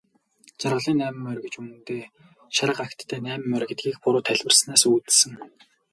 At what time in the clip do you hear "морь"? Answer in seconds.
1.25-1.41, 3.51-3.67